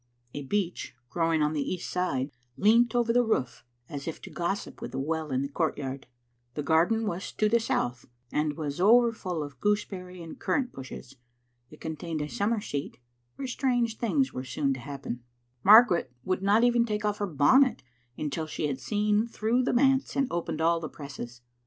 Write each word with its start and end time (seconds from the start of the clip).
A 0.33 0.41
beech, 0.41 0.95
growing 1.11 1.43
on 1.43 1.53
the 1.53 1.61
east 1.61 1.87
side, 1.87 2.31
leant 2.57 2.95
over 2.95 3.13
the 3.13 3.21
roof 3.23 3.63
as 3.87 4.07
if 4.07 4.19
to 4.23 4.31
gossip 4.31 4.81
with 4.81 4.93
the 4.93 4.97
well 4.99 5.29
in 5.29 5.43
the 5.43 5.47
courtyard. 5.47 6.07
The 6.55 6.63
garden 6.63 7.05
was 7.05 7.31
to 7.33 7.47
the 7.47 7.59
south, 7.59 8.07
and 8.31 8.57
was 8.57 8.81
over 8.81 9.11
full 9.11 9.43
of 9.43 9.59
gooseberry 9.59 10.23
and 10.23 10.39
currant 10.39 10.71
bushes. 10.73 11.17
It 11.69 11.81
contained 11.81 12.19
a 12.23 12.27
summer 12.27 12.61
seat, 12.61 12.97
where 13.35 13.47
strange 13.47 13.99
things 13.99 14.33
were 14.33 14.43
soon 14.43 14.73
to 14.73 14.79
happen. 14.79 15.21
Margaret 15.63 16.11
would 16.23 16.41
not 16.41 16.63
even 16.63 16.83
take 16.83 17.05
off 17.05 17.19
her 17.19 17.27
bonnet 17.27 17.83
until 18.17 18.47
she 18.47 18.65
had 18.65 18.79
seen 18.79 19.27
through 19.27 19.61
the 19.61 19.71
manse 19.71 20.15
and 20.15 20.25
opened 20.31 20.61
all 20.61 20.79
the 20.79 20.89
presses. 20.89 21.41